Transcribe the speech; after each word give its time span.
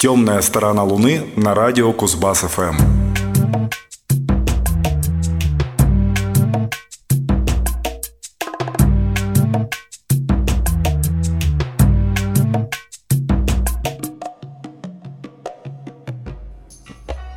Темная 0.00 0.40
сторона 0.40 0.82
Луны 0.82 1.26
на 1.36 1.54
радио 1.54 1.92
Кузбасс 1.92 2.38
ФМ. 2.38 2.74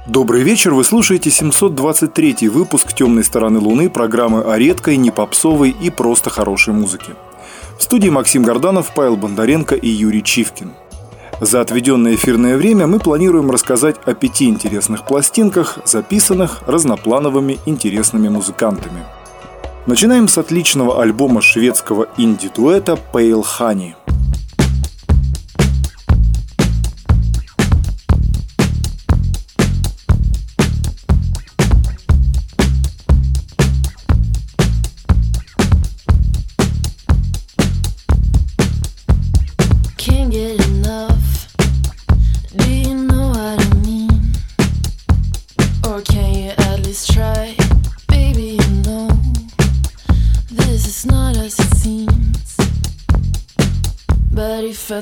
Добрый 0.08 0.44
вечер, 0.44 0.74
вы 0.74 0.86
слушаете 0.86 1.30
723 1.30 2.48
выпуск 2.48 2.94
«Темной 2.94 3.26
стороны 3.26 3.60
Луны» 3.60 3.90
программы 3.90 4.42
о 4.42 4.58
редкой, 4.58 4.96
не 4.96 5.12
попсовой 5.12 5.72
и 5.72 5.90
просто 5.90 6.30
хорошей 6.30 6.74
музыке. 6.74 7.12
В 7.78 7.84
студии 7.84 8.08
Максим 8.08 8.44
Горданов, 8.44 8.94
Павел 8.96 9.18
Бондаренко 9.18 9.76
и 9.76 9.90
Юрий 9.90 10.24
Чивкин– 10.24 10.72
за 11.46 11.62
отведенное 11.62 12.16
эфирное 12.16 12.58
время 12.58 12.88
мы 12.88 13.00
планируем 13.00 13.52
рассказать 13.52 13.96
о 14.06 14.14
пяти 14.14 14.46
интересных 14.46 15.06
пластинках, 15.06 15.80
записанных 15.86 16.62
разноплановыми 16.68 17.60
интересными 17.66 18.30
музыкантами. 18.30 19.04
Начинаем 19.86 20.28
с 20.28 20.38
отличного 20.38 21.02
альбома 21.02 21.42
шведского 21.42 22.08
инди-дуэта 22.18 22.98
Pale 23.14 23.44
Honey– 23.60 23.94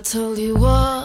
told 0.01 0.39
you 0.39 0.55
what 0.55 1.00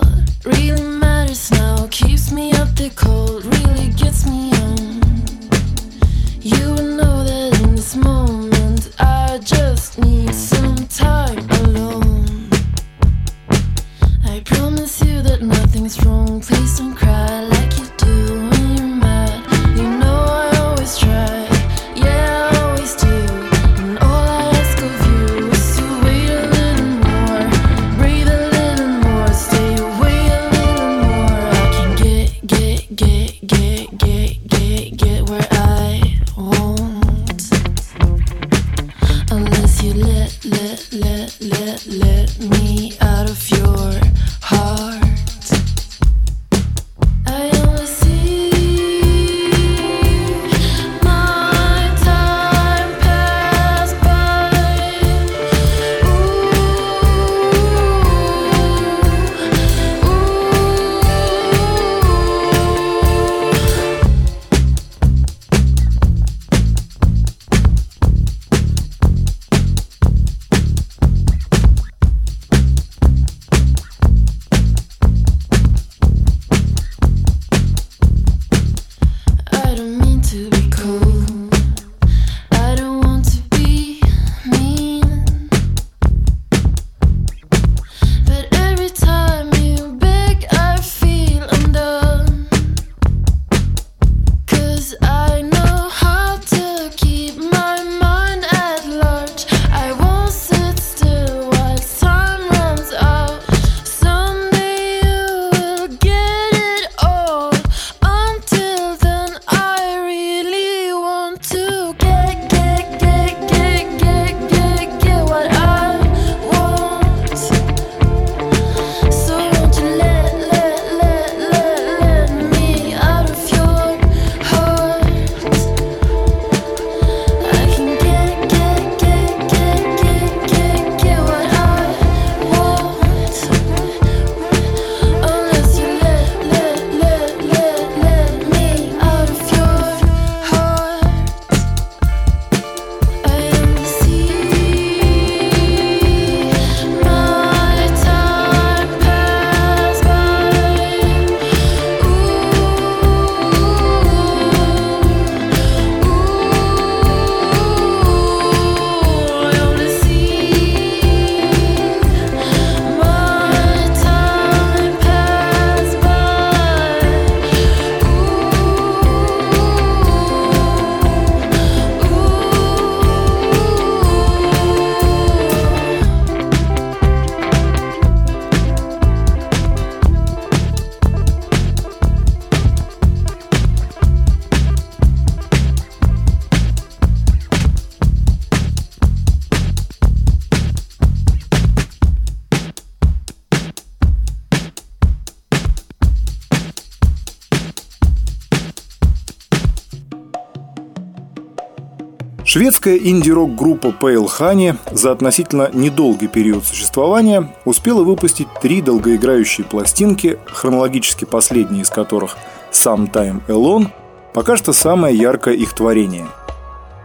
Шведская 202.56 202.96
инди-рок 202.96 203.54
группа 203.54 203.88
Pale 203.88 204.30
Honey 204.38 204.76
за 204.90 205.12
относительно 205.12 205.68
недолгий 205.74 206.26
период 206.26 206.64
существования 206.64 207.52
успела 207.66 208.02
выпустить 208.02 208.48
три 208.62 208.80
долгоиграющие 208.80 209.66
пластинки, 209.66 210.38
хронологически 210.46 211.26
последние 211.26 211.82
из 211.82 211.90
которых 211.90 212.38
«Some 212.72 213.11
Time, 213.11 213.42
Alone», 213.48 213.88
пока 214.32 214.56
что 214.56 214.72
самое 214.72 215.14
яркое 215.14 215.52
их 215.52 215.74
творение. 215.74 216.24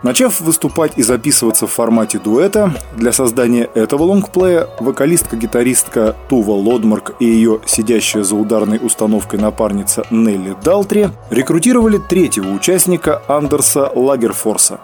Начав 0.04 0.40
выступать 0.40 0.94
и 0.96 1.04
записываться 1.04 1.68
в 1.68 1.72
формате 1.72 2.18
дуэта, 2.18 2.74
для 2.96 3.12
создания 3.12 3.70
этого 3.76 4.04
лонгплея 4.04 4.70
вокалистка-гитаристка 4.80 6.16
Тува 6.30 6.54
Лодмарк 6.54 7.16
и 7.20 7.26
ее 7.26 7.60
сидящая 7.66 8.24
за 8.24 8.38
ударной 8.38 8.80
установкой 8.82 9.40
напарница 9.40 10.06
Нелли 10.12 10.56
Далтри 10.64 11.10
рекрутировали 11.30 11.98
третьего 11.98 12.54
участника 12.54 13.22
Андерса 13.28 13.92
Лагерфорса, 13.94 14.80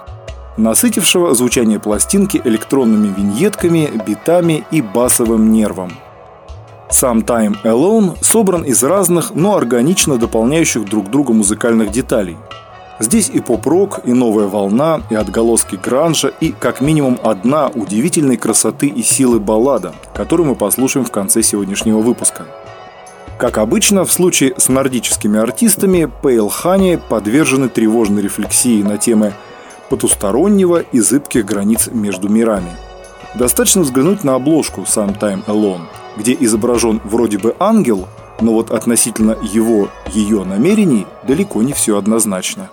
насытившего 0.57 1.33
звучание 1.33 1.79
пластинки 1.79 2.41
электронными 2.43 3.13
виньетками, 3.15 3.89
битами 4.05 4.65
и 4.71 4.81
басовым 4.81 5.51
нервом. 5.51 5.93
Sometime 6.89 7.57
Alone 7.63 8.17
собран 8.21 8.63
из 8.63 8.81
разных, 8.83 9.35
но 9.35 9.55
органично 9.55 10.17
дополняющих 10.17 10.85
друг 10.85 11.09
друга 11.09 11.33
музыкальных 11.33 11.91
деталей– 11.91 12.37
Здесь 12.99 13.29
и 13.31 13.39
поп-рок, 13.41 13.99
и 14.05 14.13
новая 14.13 14.47
волна, 14.47 15.01
и 15.11 15.15
отголоски 15.15 15.75
гранжа, 15.75 16.31
и 16.39 16.51
как 16.51 16.81
минимум 16.81 17.19
одна 17.23 17.67
удивительной 17.67 18.37
красоты 18.37 18.87
и 18.87 19.03
силы 19.03 19.39
баллада, 19.39 19.93
которую 20.15 20.49
мы 20.49 20.55
послушаем 20.55 21.05
в 21.05 21.11
конце 21.11 21.43
сегодняшнего 21.43 21.99
выпуска. 21.99 22.47
Как 23.37 23.59
обычно, 23.59 24.03
в 24.03 24.11
случае 24.11 24.55
с 24.57 24.67
нордическими 24.67 25.39
артистами, 25.39 26.11
Пейл 26.23 26.49
Хани 26.49 26.97
подвержены 26.97 27.69
тревожной 27.69 28.23
рефлексии 28.23 28.81
на 28.81 28.97
темы 28.97 29.33
потустороннего 29.89 30.79
и 30.79 30.99
зыбких 30.99 31.45
границ 31.45 31.89
между 31.91 32.29
мирами. 32.29 32.71
Достаточно 33.35 33.81
взглянуть 33.81 34.23
на 34.23 34.35
обложку 34.35 34.81
«Sometime 34.81 35.45
Alone», 35.45 35.85
где 36.17 36.35
изображен 36.39 37.01
вроде 37.03 37.37
бы 37.37 37.55
ангел, 37.59 38.07
но 38.41 38.53
вот 38.53 38.71
относительно 38.71 39.37
его, 39.41 39.89
ее 40.07 40.43
намерений 40.43 41.05
далеко 41.23 41.61
не 41.61 41.73
все 41.73 41.97
однозначно. 41.97 42.69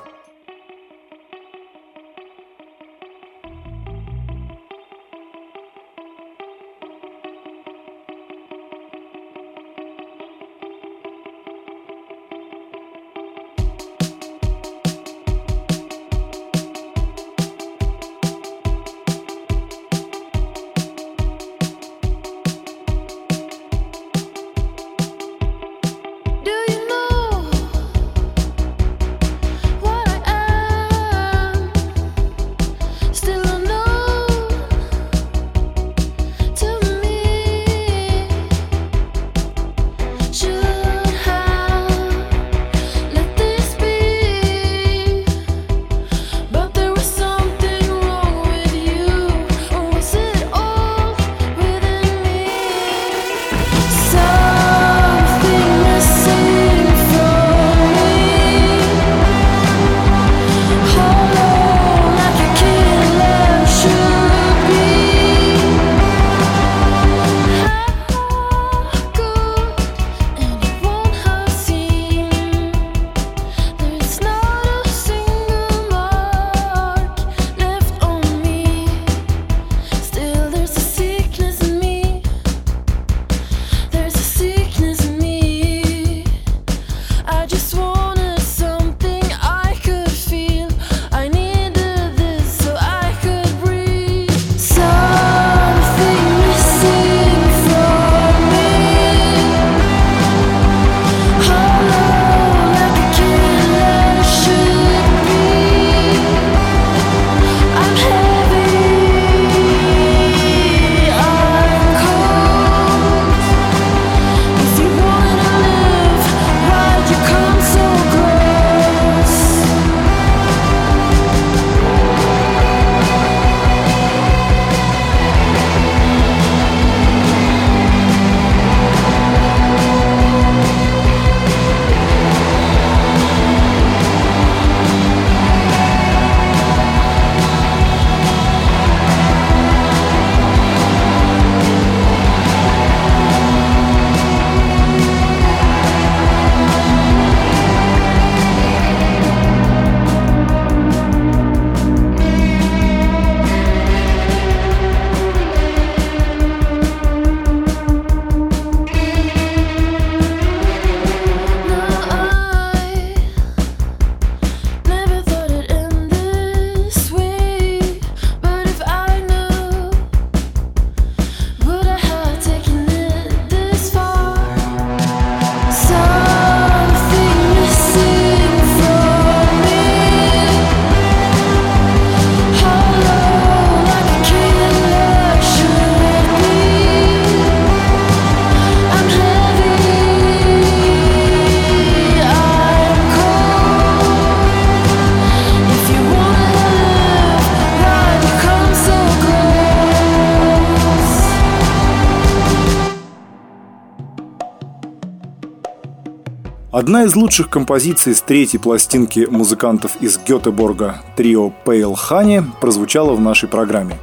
Одна 206.84 207.04
из 207.04 207.16
лучших 207.16 207.48
композиций 207.48 208.14
с 208.14 208.20
третьей 208.20 208.60
пластинки 208.60 209.26
музыкантов 209.30 209.92
из 210.02 210.18
Гетеборга 210.18 211.00
трио 211.16 211.50
Pale 211.64 211.94
Honey 211.94 212.44
прозвучала 212.60 213.14
в 213.14 213.20
нашей 213.22 213.48
программе. 213.48 213.96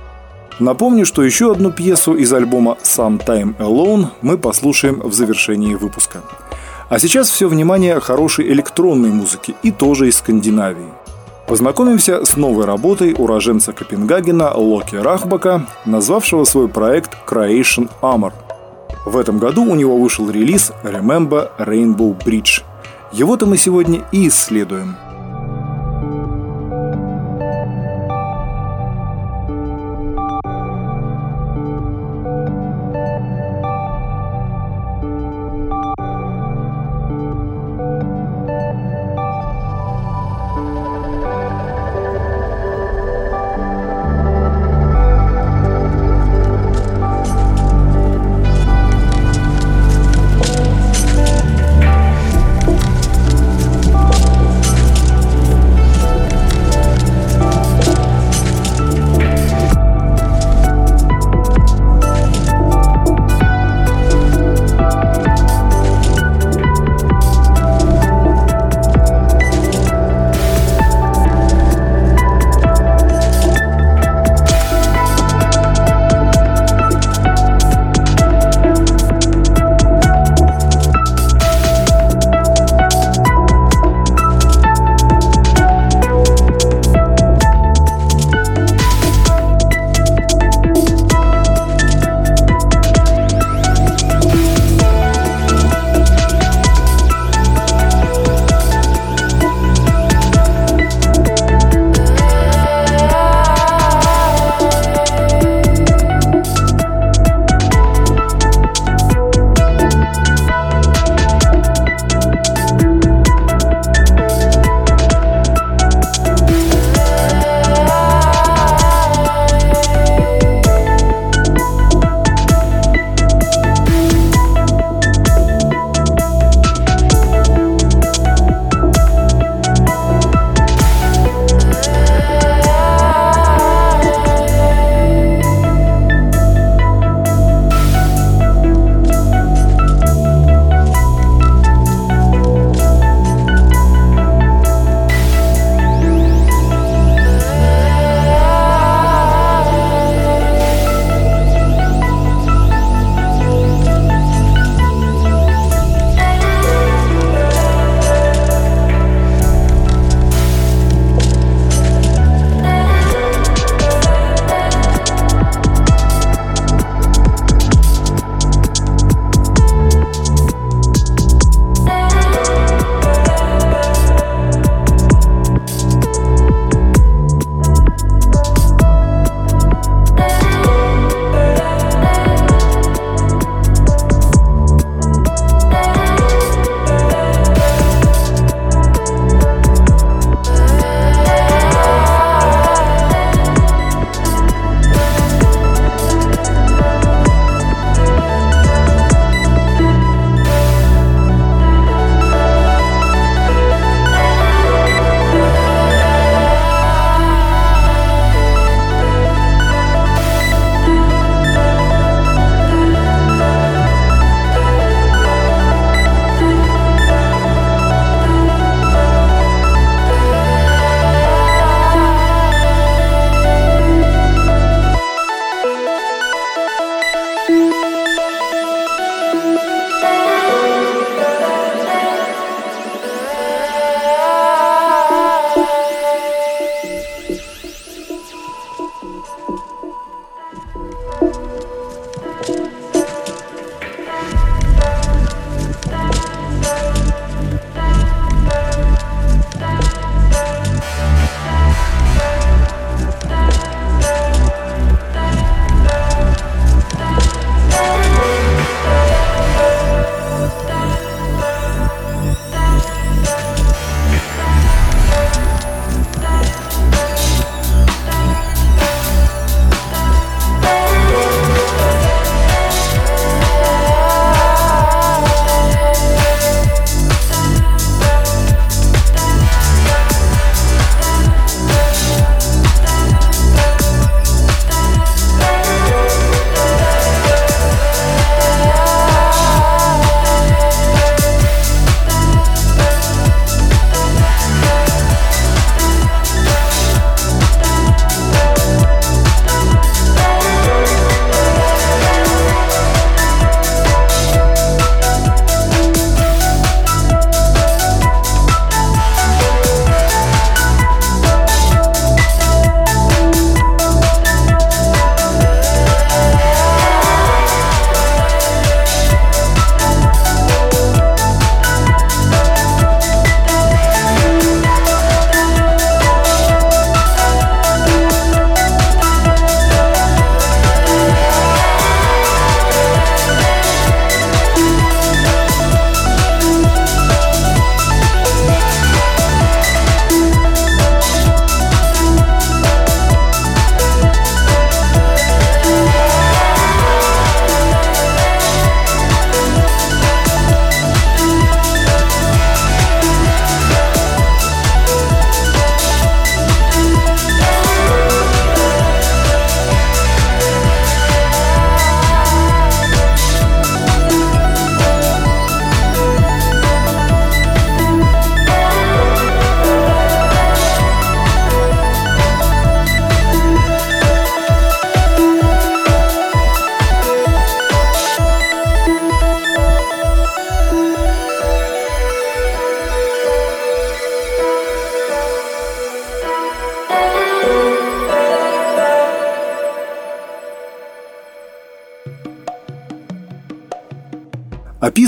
Напомню, 0.58 1.06
что 1.06 1.22
еще 1.22 1.52
одну 1.52 1.72
пьесу 1.72 2.16
из 2.16 2.34
альбома 2.34 2.80
Sometime 2.82 3.56
Alone 3.58 4.08
мы 4.24 4.40
послушаем 4.40 5.00
в 5.00 5.14
завершении 5.14 5.76
выпуска. 5.76 6.24
А 6.90 6.98
сейчас 6.98 7.30
все 7.30 7.48
внимание 7.48 8.00
хорошей 8.00 8.52
электронной 8.52 9.10
музыки 9.10 9.54
и 9.62 9.70
тоже 9.70 10.08
из 10.08 10.18
Скандинавии. 10.18 10.90
Познакомимся 11.46 12.26
с 12.26 12.36
новой 12.36 12.66
работой 12.66 13.14
уроженца 13.16 13.74
Копенгагена 13.74 14.56
Локи 14.56 14.96
Рахбака, 14.96 15.68
назвавшего 15.86 16.46
свой 16.46 16.68
проект 16.68 17.16
Creation 17.28 17.92
Armor– 18.02 18.34
в 19.06 19.18
этом 19.18 19.40
году 19.40 19.64
у 19.64 19.76
него 19.76 19.98
вышел 19.98 20.30
релиз 20.30 20.72
Remember 20.84 21.50
Rainbow 21.58 22.16
Bridge. 22.24 22.64
Его-то 23.12 23.46
мы 23.46 23.58
сегодня 23.58 24.06
и 24.12 24.28
исследуем. 24.30 24.96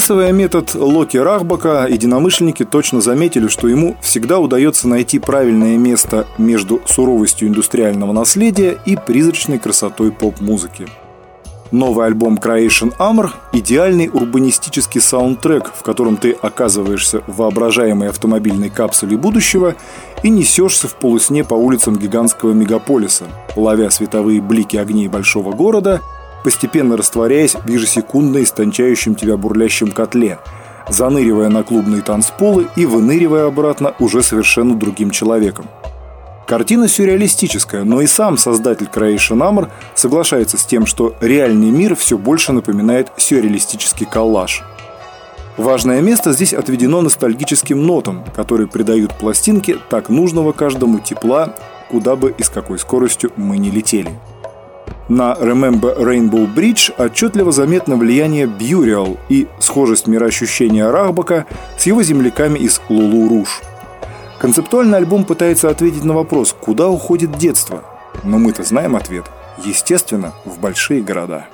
Описывая 0.03 0.33
метод 0.33 0.75
Локи 0.75 1.15
Рахбака, 1.15 1.88
единомышленники 1.88 2.65
точно 2.65 3.00
заметили, 3.00 3.48
что 3.48 3.69
ему 3.69 3.95
всегда 4.01 4.39
удается 4.39 4.89
найти 4.89 5.17
правильное 5.17 5.77
место 5.77 6.27
между 6.38 6.81
суровостью 6.86 7.48
индустриального 7.48 8.12
наследия 8.12 8.77
и 8.86 8.98
призрачной 8.98 9.60
красотой 9.60 10.12
поп-музыки. 10.12 10.88
Новый 11.72 12.05
альбом 12.05 12.36
Creation 12.36 12.93
Armor– 13.00 13.29
идеальный 13.53 14.10
урбанистический 14.12 15.00
саундтрек, 15.00 15.72
в 15.74 15.83
котором 15.83 16.17
ты 16.17 16.33
оказываешься 16.33 17.22
в 17.25 17.38
воображаемой 17.38 18.10
автомобильной 18.10 18.69
капсуле 18.69 19.15
будущего 19.15 19.75
и 20.22 20.29
несешься 20.29 20.89
в 20.89 20.95
полусне 20.95 21.45
по 21.45 21.53
улицам 21.53 21.95
гигантского 21.95 22.51
мегаполиса, 22.51 23.24
ловя 23.55 23.89
световые 23.89 24.41
блики 24.41 24.75
огней 24.75 25.07
большого 25.07 25.53
города, 25.53 26.01
постепенно 26.43 26.97
растворяясь 26.97 27.55
в 27.55 27.67
ежесекундно 27.67 28.43
истончающем 28.43 29.15
тебя 29.15 29.38
бурлящем 29.38 29.91
котле, 29.91 30.39
заныривая 30.89 31.50
на 31.50 31.63
клубные 31.63 32.01
танцполы 32.01 32.67
и 32.75 32.85
выныривая 32.85 33.47
обратно 33.47 33.93
уже 34.00 34.21
совершенно 34.21 34.75
другим 34.75 35.12
человеком– 35.12 35.65
Картина 36.45 36.89
сюрреалистическая, 36.89 37.83
но 37.83 38.01
и 38.01 38.07
сам 38.07 38.38
создатель 38.38 38.89
Creation 38.93 39.39
Armor 39.39 39.69
соглашается 39.95 40.57
с 40.57 40.65
тем, 40.65 40.85
что 40.85 41.15
реальный 41.21 41.71
мир 41.71 41.95
все 41.95 42.17
больше 42.17 42.51
напоминает 42.51 43.12
сюрреалистический 43.15 44.05
коллаж. 44.05 44.63
Важное 45.55 46.01
место 46.01 46.33
здесь 46.33 46.53
отведено 46.53 47.01
ностальгическим 47.01 47.85
нотам, 47.85 48.25
которые 48.35 48.67
придают 48.67 49.17
пластинке 49.17 49.77
так 49.89 50.09
нужного 50.09 50.51
каждому 50.51 51.00
тепла, 51.00 51.55
куда 51.89 52.15
бы 52.15 52.35
и 52.38 52.43
с 52.43 52.50
какой 52.50 52.77
скоростью 52.77 53.31
мы 53.38 53.57
не 53.57 53.71
летели. 53.71 54.12
На 55.10 55.34
Remember 55.34 55.98
Rainbow 55.98 56.54
Bridge 56.54 56.94
отчетливо 56.98 57.52
заметно 57.52 57.96
влияние 57.96 58.46
Burial 58.46 59.18
и 59.30 59.48
схожесть 59.60 60.08
мироощущения 60.08 60.90
Рахбака 60.90 61.46
с 61.78 61.86
его 61.86 62.04
земляками 62.04 62.60
из 62.60 62.82
Лулу 62.90 63.30
Руш– 63.30 63.62
Концептуальный 64.44 64.98
альбом 64.98 65.24
пытается 65.24 65.70
ответить 65.70 66.04
на 66.04 66.13
вопрос, 66.13 66.54
куда 66.60 66.89
уходит 66.89 67.38
детство. 67.38 67.82
Но 68.26 68.38
мы-то 68.39 68.63
знаем 68.63 68.98
ответ. 68.98 69.24
Естественно, 69.63 70.34
в 70.43 70.60
большие 70.60 71.02
города. 71.02 71.46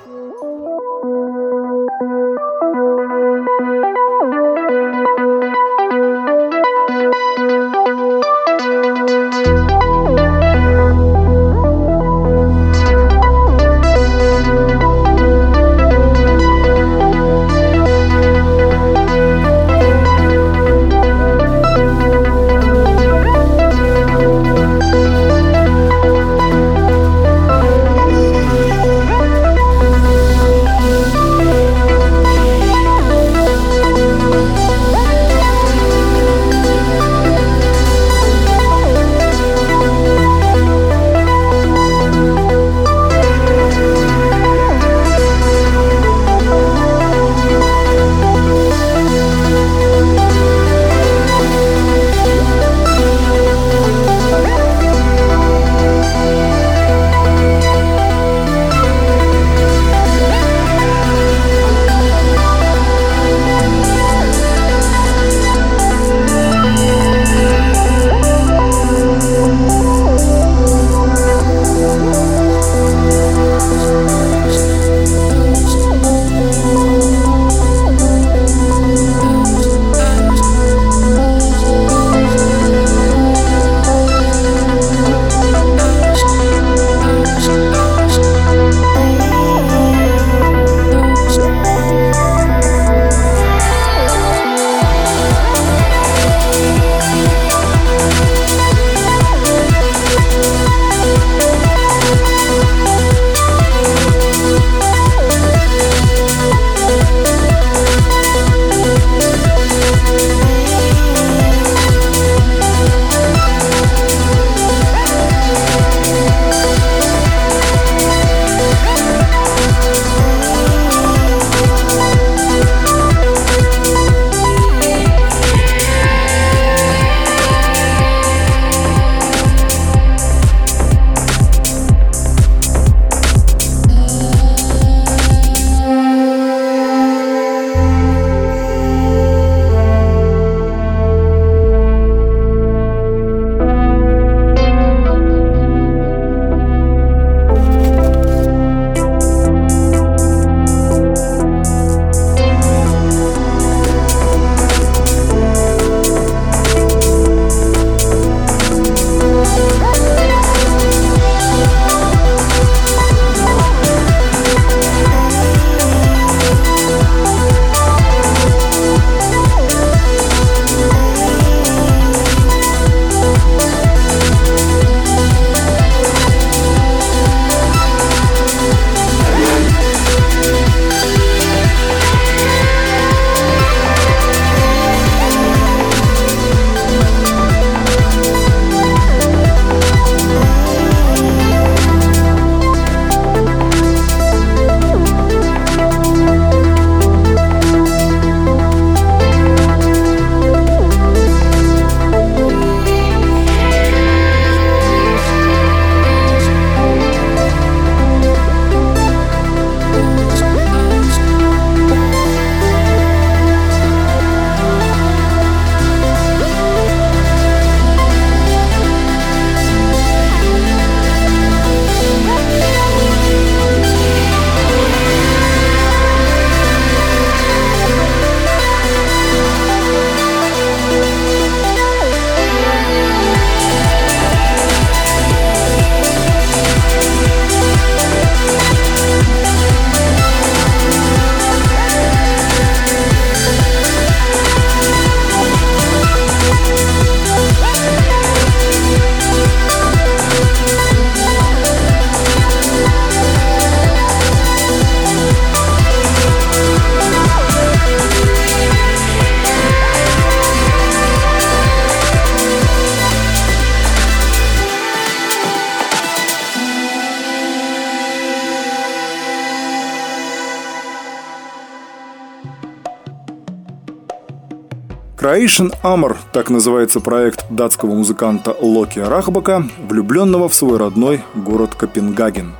Croatian 275.39 275.73
Amor– 275.83 276.17
так 276.33 276.49
называется 276.49 276.99
проект 276.99 277.45
датского 277.49 277.95
музыканта 277.95 278.53
Локи 278.59 278.99
Рахбака, 278.99 279.63
влюбленного 279.87 280.49
в 280.49 280.53
свой 280.53 280.77
родной 280.77 281.21
город 281.33 281.75
Копенгаген. 281.75 282.51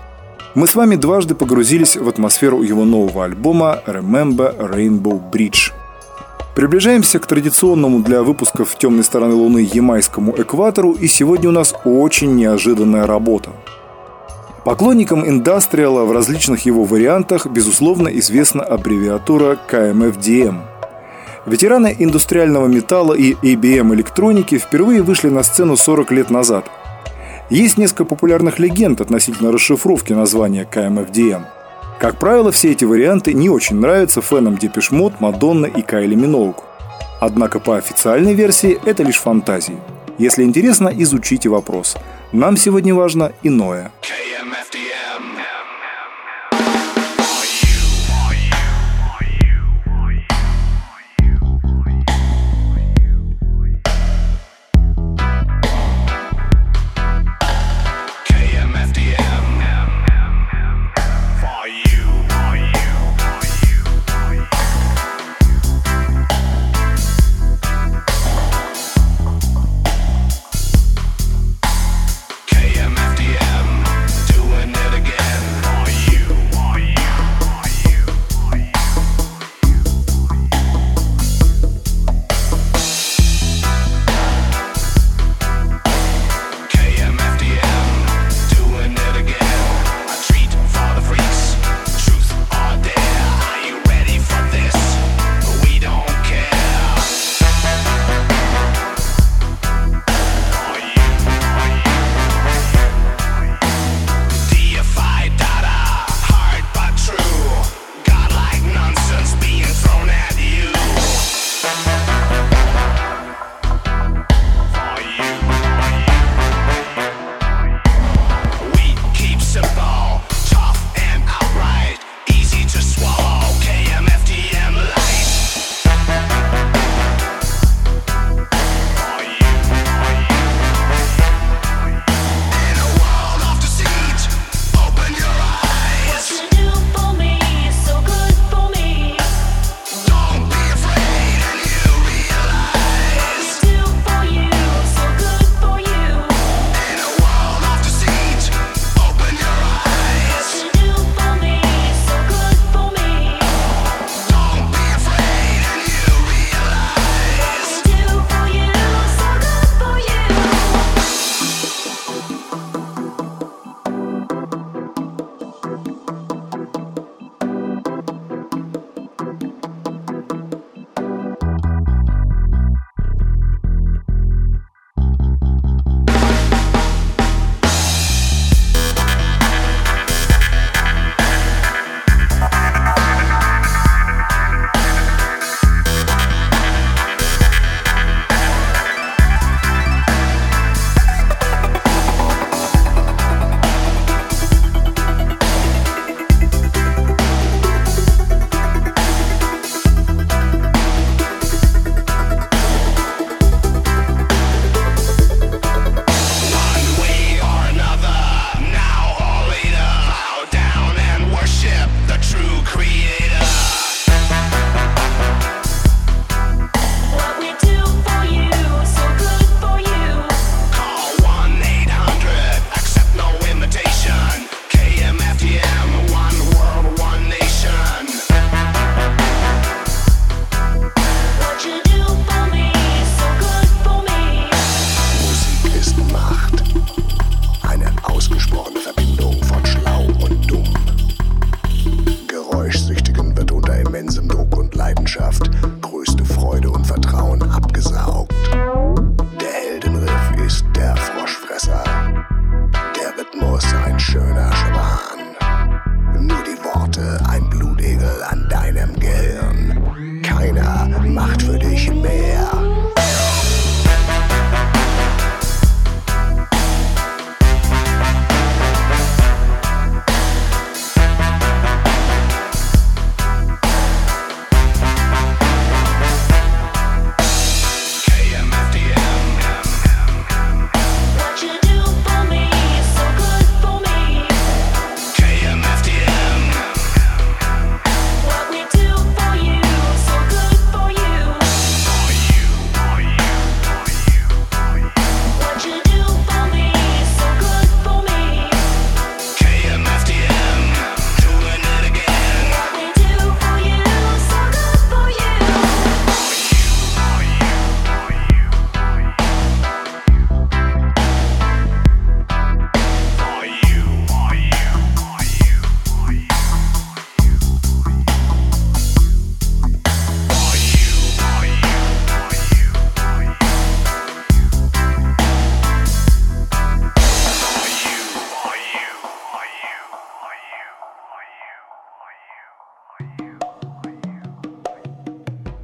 Мы 0.56 0.66
с 0.66 0.76
вами 0.76 0.96
дважды 0.96 1.36
погрузились 1.36 1.98
в 1.98 2.08
атмосферу 2.08 2.62
его 2.62 2.86
нового 2.86 3.26
альбома 3.26 3.82
Remember 3.86 4.58
Rainbow 4.58 5.20
Bridge. 5.30 5.74
Приближаемся 6.56 7.20
к 7.20 7.28
традиционному 7.28 8.00
для 8.00 8.24
выпусков 8.24 8.74
«Темной 8.78 9.04
стороны 9.04 9.34
Луны» 9.34 9.70
ямайскому 9.74 10.34
экватору, 10.38 10.94
и 10.94 11.08
сегодня 11.08 11.50
у 11.50 11.52
нас 11.52 11.76
очень 11.84 12.34
неожиданная 12.38 13.06
работа. 13.06 13.50
Поклонникам 14.64 15.28
индастриала 15.28 16.06
в 16.06 16.14
различных 16.14 16.66
его 16.66 16.86
вариантах, 16.86 17.46
безусловно, 17.46 18.08
известна 18.08 18.64
аббревиатура 18.64 19.58
KMFDM– 19.70 20.62
Ветераны 21.50 21.96
индустриального 21.98 22.68
металла 22.68 23.16
и 23.16 23.34
EBM 23.34 23.96
электроники 23.96 24.60
впервые 24.60 25.02
вышли 25.02 25.30
на 25.30 25.42
сцену 25.42 25.78
40 25.78 26.12
лет 26.12 26.30
назад. 26.30 26.70
Есть 27.50 27.80
несколько 27.80 28.06
популярных 28.06 28.60
легенд 28.60 29.02
относительно 29.02 29.52
расшифровки 29.52 30.14
названия 30.14 30.68
KMFDM. 30.72 31.42
Как 32.00 32.20
правило, 32.20 32.52
все 32.52 32.72
эти 32.74 32.86
варианты 32.86 33.34
не 33.34 33.50
очень 33.50 33.78
нравятся 33.78 34.22
фенам 34.22 34.58
Depeche 34.58 34.92
Mode, 34.92 35.20
Мадонна 35.20 35.66
и 35.66 35.82
Кайли 35.82 36.14
Миноуг. 36.14 36.64
Однако 37.20 37.60
по 37.60 37.78
официальной 37.78 38.36
версии 38.36 38.80
это 38.86 39.02
лишь 39.02 39.18
фантазии. 39.18 39.80
Если 40.20 40.44
интересно, 40.44 40.94
изучите 40.96 41.50
вопрос. 41.50 41.98
Нам 42.32 42.58
сегодня 42.58 42.94
важно 42.94 43.32
иное. 43.42 43.92
KMFDM. 44.04 44.89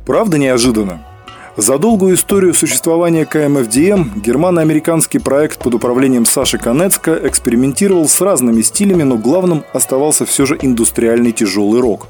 Правда 0.06 0.38
неожиданно? 0.38 1.00
За 1.58 1.80
долгую 1.80 2.16
историю 2.16 2.54
существования 2.54 3.26
КМФДМ 3.26 4.20
германо-американский 4.20 5.20
проект 5.20 5.58
под 5.60 5.74
управлением 5.74 6.26
Саши 6.26 6.58
Конецка 6.60 7.18
экспериментировал 7.24 8.08
с 8.08 8.22
разными 8.22 8.62
стилями, 8.62 9.04
но 9.04 9.18
главным 9.18 9.64
оставался 9.74 10.26
все 10.26 10.46
же 10.46 10.58
индустриальный 10.62 11.32
тяжелый 11.32 11.82
рок. 11.82 12.08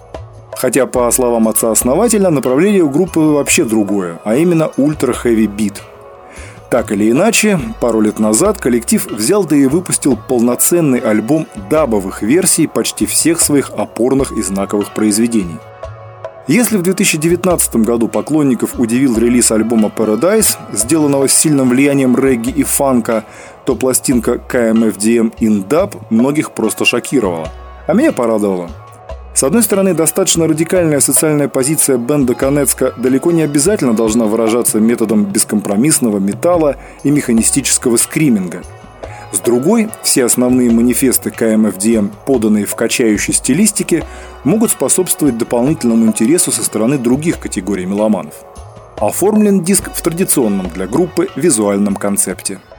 Хотя, 0.58 0.88
по 0.88 1.10
словам 1.12 1.48
отца-основателя, 1.48 2.32
направление 2.32 2.82
у 2.82 2.90
группы 2.90 3.20
вообще 3.20 3.66
другое, 3.66 4.20
а 4.26 4.36
именно 4.36 4.72
ультра-хэви 4.78 5.48
бит. 5.48 5.82
Так 6.72 6.92
или 6.92 7.12
иначе, 7.12 7.60
пару 7.80 8.02
лет 8.02 8.20
назад 8.20 8.58
коллектив 8.58 9.06
взял 9.10 9.46
да 9.46 9.56
и 9.56 9.68
выпустил 9.68 10.18
полноценный 10.18 11.00
альбом 11.00 11.48
дабовых 11.70 12.24
версий 12.24 12.68
почти 12.68 13.06
всех 13.06 13.40
своих 13.40 13.70
опорных 13.70 14.32
и 14.32 14.42
знаковых 14.42 14.94
произведений– 14.94 15.60
если 16.48 16.78
в 16.78 16.84
2019 16.84 17.78
году 17.78 18.08
поклонников 18.08 18.80
удивил 18.80 19.18
релиз 19.18 19.52
альбома 19.52 19.92
Paradise, 19.96 20.58
сделанного 20.72 21.28
с 21.28 21.34
сильным 21.34 21.70
влиянием 21.70 22.16
регги 22.16 22.52
и 22.52 22.62
фанка, 22.62 23.26
то 23.66 23.76
пластинка 23.76 24.40
KMFDM 24.48 25.34
In 25.40 25.68
Dub 25.68 25.98
многих 26.12 26.52
просто 26.52 26.86
шокировала. 26.86 27.52
А 27.88 27.94
меня 27.94 28.12
порадовало. 28.12 28.70
С 29.34 29.44
одной 29.44 29.64
стороны, 29.64 29.96
достаточно 29.96 30.48
радикальная 30.48 31.00
социальная 31.00 31.48
позиция 31.48 31.98
бенда 31.98 32.36
Конецка 32.36 32.94
далеко 32.96 33.32
не 33.32 33.42
обязательно 33.42 33.94
должна 33.94 34.26
выражаться 34.26 34.80
методом 34.80 35.26
бескомпромиссного 35.26 36.20
металла 36.20 36.78
и 37.04 37.10
механистического 37.10 37.98
скриминга– 37.98 38.62
с 39.36 39.40
другой, 39.40 39.90
все 40.02 40.24
основные 40.24 40.72
манифесты 40.72 41.30
КМФДМ, 41.30 42.08
поданные 42.26 42.66
в 42.66 42.74
качающей 42.76 43.34
стилистике, 43.34 44.06
могут 44.46 44.72
способствовать 44.72 45.38
дополнительному 45.38 46.06
интересу 46.06 46.52
со 46.52 46.64
стороны 46.64 46.98
других 46.98 47.40
категорий 47.40 47.86
меломанов. 47.86 48.36
Оформлен 48.98 49.64
диск 49.64 49.92
в 49.94 50.02
традиционном 50.02 50.70
для 50.70 50.88
группы 50.88 51.28
визуальном 51.36 51.96
концепте– 51.96 52.60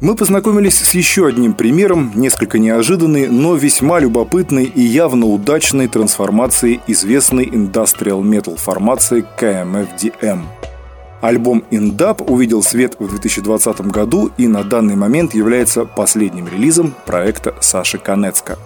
Мы 0.00 0.14
познакомились 0.14 0.78
с 0.78 0.94
еще 0.94 1.26
одним 1.26 1.54
примером, 1.54 2.12
несколько 2.14 2.60
неожиданной, 2.60 3.26
но 3.26 3.56
весьма 3.56 3.98
любопытной 3.98 4.64
и 4.64 4.80
явно 4.80 5.26
удачной 5.26 5.88
трансформации 5.88 6.80
известной 6.86 7.48
индастриал 7.52 8.22
метал 8.22 8.54
формации 8.54 9.26
KMFDM. 9.40 10.42
Альбом 11.20 11.64
«Индап» 11.72 12.30
увидел 12.30 12.62
свет 12.62 12.94
в 13.00 13.08
2020 13.08 13.80
году 13.88 14.30
и 14.36 14.46
на 14.46 14.62
данный 14.62 14.94
момент 14.94 15.34
является 15.34 15.84
последним 15.84 16.46
релизом 16.46 16.94
проекта 17.04 17.56
Саши 17.60 17.98
Конецка. 17.98 18.56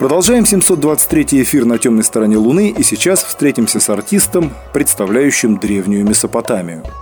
Продолжаем 0.00 0.46
723 0.46 1.42
эфир 1.42 1.64
на 1.64 1.78
темной 1.78 2.02
стороне 2.02 2.38
Луны 2.38 2.74
и 2.76 2.82
сейчас 2.82 3.22
встретимся 3.22 3.78
с 3.78 3.88
артистом, 3.88 4.50
представляющим 4.72 5.58
древнюю 5.58 6.04
Месопотамию– 6.04 6.82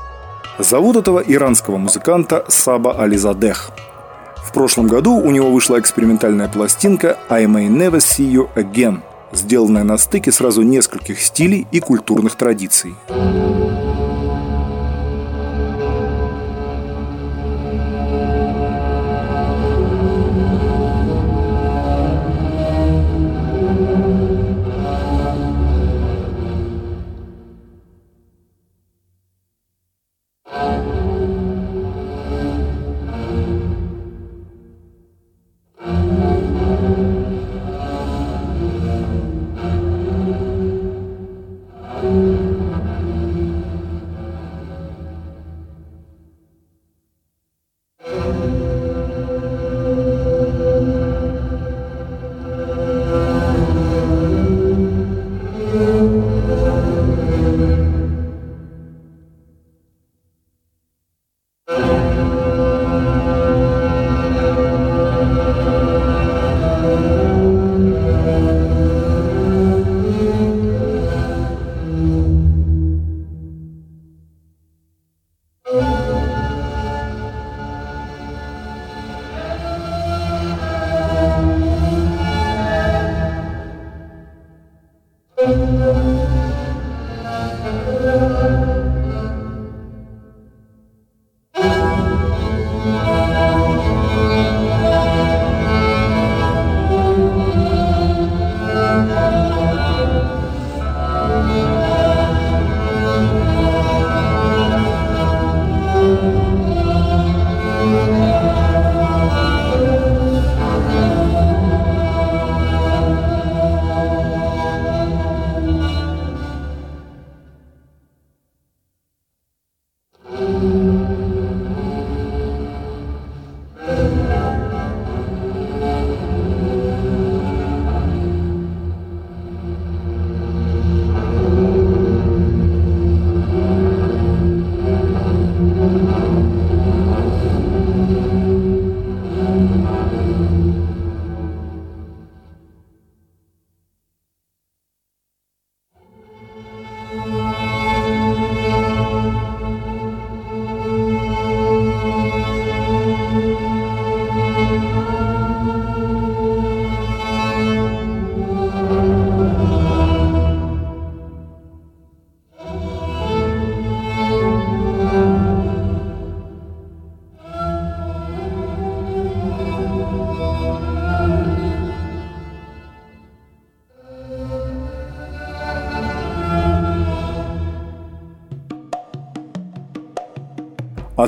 Зовут 0.59 0.97
этого 0.97 1.21
иранского 1.21 1.77
музыканта 1.77 2.45
Саба 2.49 3.01
Ализадех. 3.01 3.71
В 4.39 4.53
прошлом 4.53 4.89
году 4.89 5.15
у 5.15 5.31
него 5.31 5.53
вышла 5.53 5.79
экспериментальная 5.79 6.49
пластинка 6.49 7.17
«I 7.29 7.45
May 7.45 7.69
Never 7.69 7.99
See 7.99 8.29
You 8.29 8.49
Again», 8.57 9.03
сделанная 9.31 9.85
на 9.85 9.97
стыке 9.97 10.33
сразу 10.33 10.63
нескольких 10.63 11.21
стилей 11.21 11.69
и 11.71 11.79
культурных 11.79 12.35
традиций. 12.35 12.97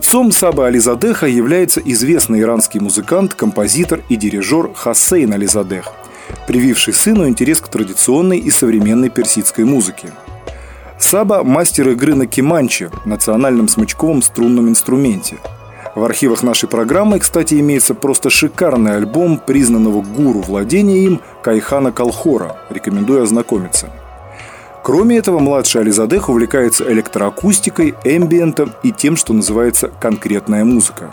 Отцом 0.00 0.32
Саба 0.32 0.66
Ализадеха 0.66 1.26
является 1.26 1.78
известный 1.78 2.40
иранский 2.40 2.80
музыкант, 2.80 3.34
композитор 3.34 4.00
и 4.08 4.16
дирижер 4.16 4.70
Хасейн 4.74 5.34
Ализадех, 5.34 5.92
прививший 6.46 6.94
сыну 6.94 7.28
интерес 7.28 7.60
к 7.60 7.68
традиционной 7.68 8.38
и 8.38 8.50
современной 8.50 9.10
персидской 9.10 9.64
музыке. 9.64 10.08
Саба– 10.98 11.42
мастер 11.44 11.90
игры 11.90 12.14
на 12.14 12.26
кеманче, 12.26 12.90
национальном 13.04 13.68
смычковом 13.68 14.22
струнном 14.22 14.70
инструменте. 14.70 15.36
В 15.94 16.02
архивах 16.02 16.42
нашей 16.42 16.70
программы, 16.70 17.18
кстати, 17.18 17.60
имеется 17.60 17.92
просто 17.92 18.30
шикарный 18.30 18.96
альбом 18.96 19.36
признанного 19.36 20.00
гуру 20.00 20.40
владения 20.40 21.04
им 21.04 21.20
Кайхана 21.42 21.92
Калхора. 21.92 22.56
Рекомендую 22.70 23.22
ознакомиться– 23.22 23.90
Кроме 24.82 25.18
этого, 25.18 25.38
младший 25.38 25.82
Ализадех 25.82 26.28
увлекается 26.28 26.90
электроакустикой, 26.90 27.94
эмбиентом 28.04 28.72
и 28.82 28.92
тем, 28.92 29.16
что 29.16 29.32
называется 29.32 29.90
конкретная 30.00 30.64
музыка. 30.64 31.10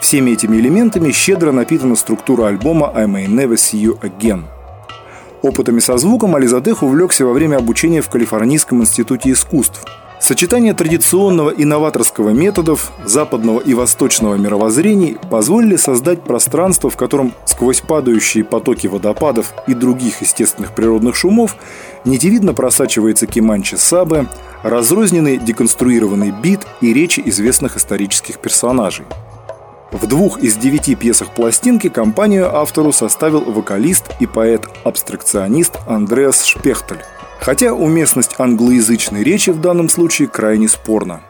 Всеми 0.00 0.30
этими 0.30 0.56
элементами 0.56 1.12
щедро 1.12 1.52
напитана 1.52 1.96
структура 1.96 2.46
альбома 2.46 2.92
«I 2.94 3.04
May 3.04 3.26
Never 3.26 3.54
See 3.54 3.80
You 3.80 4.00
Again». 4.00 4.44
Опытами 5.42 5.80
со 5.80 5.98
звуком 5.98 6.34
Ализадех 6.34 6.82
увлекся 6.82 7.26
во 7.26 7.32
время 7.32 7.56
обучения 7.56 8.00
в 8.00 8.08
Калифорнийском 8.08 8.80
институте 8.80 9.32
искусств– 9.32 9.84
Сочетание 10.18 10.72
традиционного 10.72 11.50
и 11.50 11.64
новаторского 11.64 12.30
методов, 12.30 12.90
западного 13.04 13.60
и 13.60 13.74
восточного 13.74 14.34
мировоззрений 14.36 15.18
позволили 15.30 15.76
создать 15.76 16.22
пространство, 16.22 16.88
в 16.88 16.96
котором 16.96 17.34
сквозь 17.44 17.80
падающие 17.80 18.42
потоки 18.42 18.86
водопадов 18.86 19.52
и 19.66 19.74
других 19.74 20.22
естественных 20.22 20.74
природных 20.74 21.14
шумов 21.14 21.56
нитевидно 22.04 22.54
просачивается 22.54 23.26
киманчи 23.26 23.74
сабы, 23.74 24.26
разрозненный 24.62 25.36
деконструированный 25.36 26.30
бит 26.30 26.66
и 26.80 26.94
речи 26.94 27.22
известных 27.26 27.76
исторических 27.76 28.38
персонажей. 28.38 29.04
В 29.92 30.06
двух 30.06 30.38
из 30.38 30.56
девяти 30.56 30.94
пьесах 30.94 31.30
пластинки 31.34 31.88
компанию 31.88 32.54
автору 32.54 32.92
составил 32.92 33.44
вокалист 33.44 34.04
и 34.18 34.26
поэт-абстракционист 34.26 35.78
Андреас 35.86 36.44
Шпехтель. 36.44 37.02
Хотя 37.40 37.72
уместность 37.72 38.34
англоязычной 38.38 39.22
речи 39.22 39.50
в 39.50 39.60
данном 39.60 39.88
случае 39.88 40.28
крайне 40.28 40.68
спорна. 40.68 41.20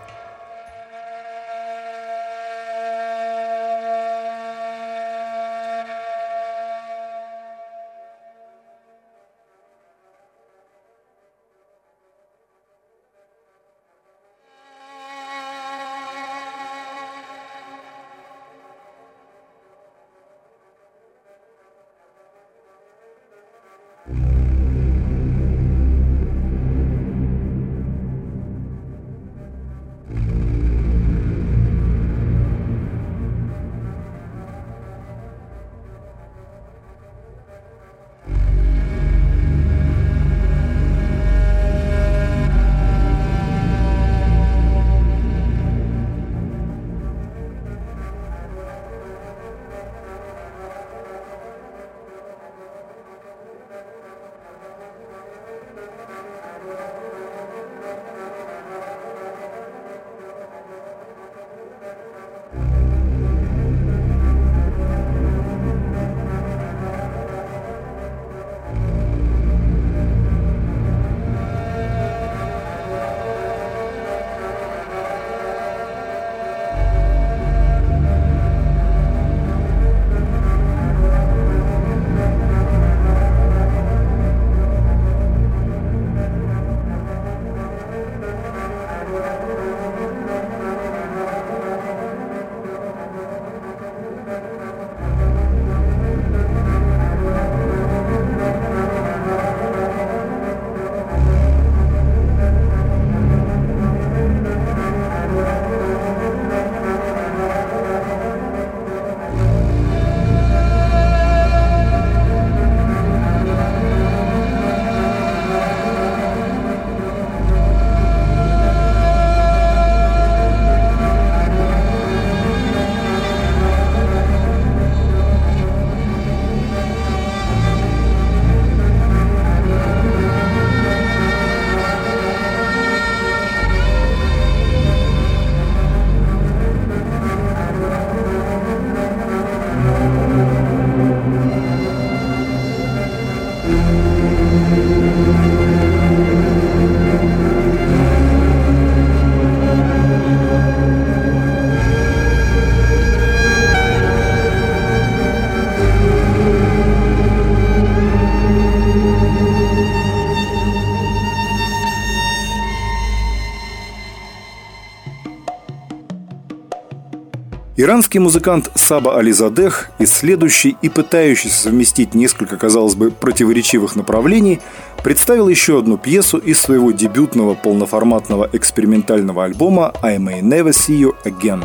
Иранский 167.86 168.18
музыкант 168.18 168.68
Саба 168.74 169.16
Ализадех, 169.16 169.90
исследующий 170.00 170.76
и 170.82 170.88
пытающийся 170.88 171.62
совместить 171.62 172.16
несколько, 172.16 172.56
казалось 172.56 172.96
бы, 172.96 173.12
противоречивых 173.12 173.94
направлений, 173.94 174.58
представил 175.04 175.48
еще 175.48 175.78
одну 175.78 175.96
пьесу 175.96 176.38
из 176.38 176.60
своего 176.60 176.90
дебютного 176.90 177.54
полноформатного 177.54 178.50
экспериментального 178.52 179.44
альбома 179.44 179.92
«I 180.02 180.16
May 180.16 180.40
Never 180.40 180.70
See 180.70 180.98
You 180.98 181.14
Again». 181.24 181.64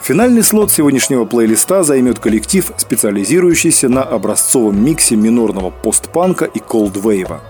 Финальный 0.00 0.42
слот 0.42 0.72
сегодняшнего 0.72 1.26
плейлиста 1.26 1.82
займет 1.82 2.18
коллектив, 2.18 2.72
специализирующийся 2.78 3.90
на 3.90 4.02
образцовом 4.02 4.82
миксе 4.82 5.16
минорного 5.16 5.68
постпанка 5.68 6.46
и 6.46 6.60
колдвейва. 6.60 7.42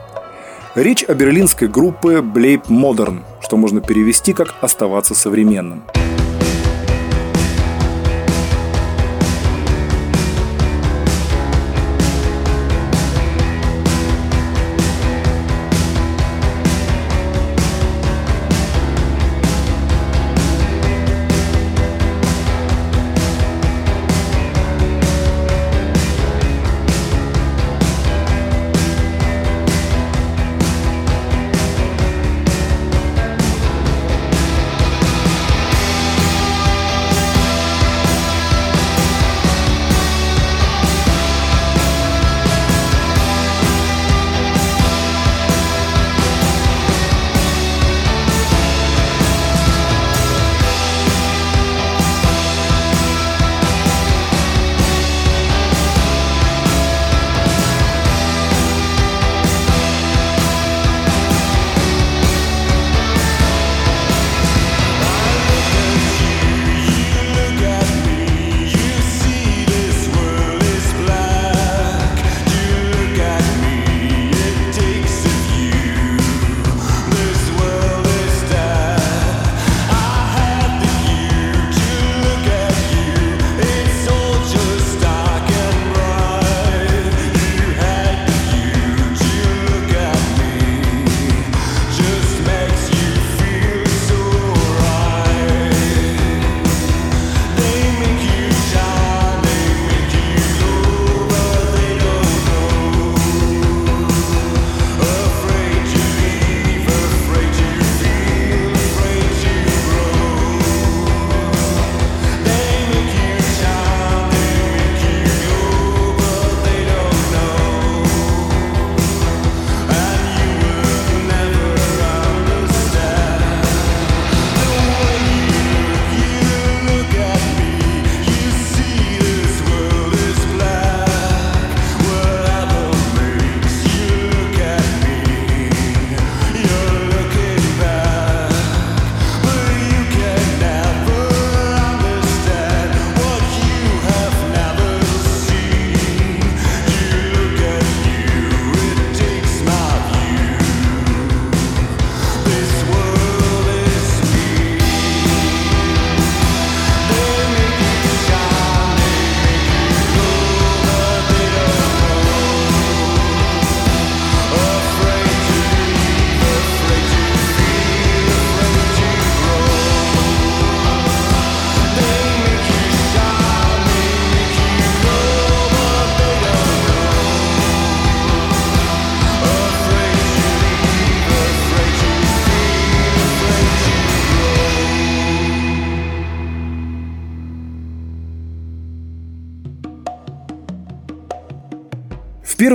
Речь 0.74 1.04
о 1.04 1.14
берлинской 1.14 1.68
группе 1.68 2.18
Bleib 2.18 2.64
Modern, 2.66 3.20
что 3.40 3.56
можно 3.56 3.80
перевести 3.80 4.32
как 4.32 4.56
«оставаться 4.60 5.14
современным». 5.14 5.84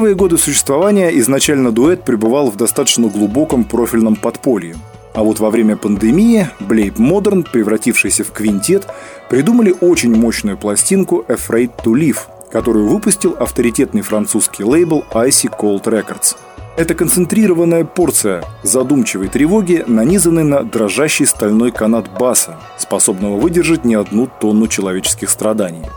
Первые 0.06 0.18
годы 0.18 0.38
существования 0.38 1.18
изначально 1.18 1.72
дуэт 1.72 2.04
пребывал 2.04 2.52
в 2.52 2.58
достаточно 2.58 3.08
глубоком 3.08 3.64
профильном 3.64 4.16
подполье. 4.16 4.76
А 5.16 5.24
вот 5.24 5.40
во 5.40 5.50
время 5.50 5.78
пандемии 5.78 6.48
Blade 6.60 6.98
Modern, 6.98 7.44
превратившийся 7.52 8.24
в 8.24 8.32
квинтет, 8.32 8.86
придумали 9.32 9.74
очень 9.82 10.16
мощную 10.16 10.60
пластинку 10.60 11.26
Afraid 11.28 11.72
to 11.84 11.94
Live, 11.94 12.20
которую 12.52 12.88
выпустил 12.88 13.36
авторитетный 13.40 14.04
французский 14.04 14.64
лейбл 14.64 15.04
Icy 15.12 15.50
Cold 15.60 15.86
Records. 15.86 16.36
Это 16.78 16.94
концентрированная 16.94 17.84
порция 17.84 18.44
задумчивой 18.62 19.30
тревоги, 19.30 19.84
нанизанной 19.88 20.44
на 20.44 20.62
дрожащий 20.62 21.26
стальной 21.26 21.72
канат 21.72 22.12
баса, 22.20 22.60
способного 22.78 23.40
выдержать 23.40 23.86
не 23.86 23.96
одну 23.96 24.30
тонну 24.40 24.68
человеческих 24.68 25.32
страданий. 25.32 25.90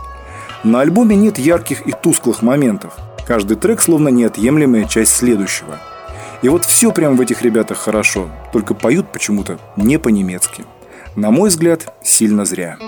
На 0.63 0.79
альбоме 0.79 1.15
нет 1.15 1.37
ярких 1.37 1.85
и 1.85 1.91
тусклых 1.91 2.41
моментов– 2.41 2.93
Каждый 3.29 3.57
трек 3.57 3.79
словно 3.79 4.07
неотъемлемая 4.07 4.85
часть 4.85 5.13
следующего. 5.13 5.77
И 6.41 6.49
вот 6.49 6.65
все 6.65 6.91
прямо 6.91 7.15
в 7.15 7.21
этих 7.21 7.43
ребятах 7.43 7.77
хорошо, 7.77 8.27
только 8.51 8.73
поют 8.73 9.11
почему-то 9.11 9.59
не 9.75 9.99
по-немецки. 9.99 10.65
На 11.15 11.29
мой 11.29 11.49
взгляд, 11.49 11.93
сильно 12.01 12.43
зря. 12.43 12.79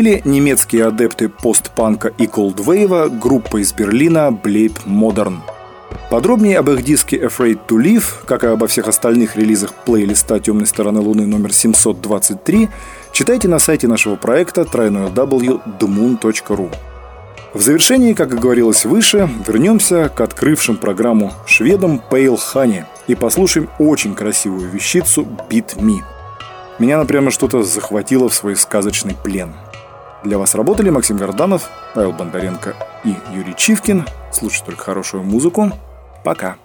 Были 0.00 0.22
немецкие 0.24 0.86
адепты 0.86 1.28
постпанка 1.28 2.08
и 2.08 2.26
колдвейва, 2.26 3.10
группа 3.10 3.60
из 3.60 3.74
Берлина 3.74 4.30
Bleib 4.30 4.78
Modern. 4.86 5.40
Подробнее 6.08 6.58
об 6.58 6.70
их 6.70 6.82
диске 6.82 7.18
Afraid 7.18 7.58
to 7.68 7.76
Live, 7.76 8.24
как 8.24 8.44
и 8.44 8.46
обо 8.46 8.66
всех 8.66 8.88
остальных 8.88 9.36
релизах 9.36 9.74
плейлиста 9.74 10.40
«Темной 10.40 10.66
стороны 10.66 11.00
Луны» 11.00 11.26
номер 11.26 11.52
723, 11.52 12.70
читайте 13.12 13.46
на 13.46 13.58
сайте 13.58 13.88
нашего 13.88 14.16
проекта 14.16 14.62
www.themoon.ru. 14.62 16.74
В 17.52 17.60
завершении, 17.60 18.14
как 18.14 18.32
и 18.32 18.38
говорилось 18.38 18.86
выше, 18.86 19.28
вернемся 19.46 20.08
к 20.08 20.18
открывшим 20.22 20.78
программу 20.78 21.34
шведам 21.44 22.00
Pale 22.10 22.40
Honey 22.54 22.84
и 23.06 23.14
послушаем 23.14 23.68
очень 23.78 24.14
красивую 24.14 24.70
вещицу 24.70 25.28
Beat 25.50 25.76
Me. 25.76 25.98
Меня, 26.78 26.96
например, 26.96 27.30
что-то 27.30 27.62
захватило 27.64 28.30
в 28.30 28.34
свой 28.34 28.56
сказочный 28.56 29.14
плен. 29.22 29.52
Для 30.22 30.38
вас 30.38 30.54
работали 30.54 30.90
Максим 30.90 31.16
Горданов, 31.16 31.70
Павел 31.94 32.12
Бондаренко 32.12 32.74
и 33.04 33.16
Юрий 33.32 33.54
Чивкин. 33.56 34.06
Слушайте 34.32 34.66
только 34.66 34.84
хорошую 34.84 35.22
музыку. 35.22 35.72
Пока. 36.24 36.56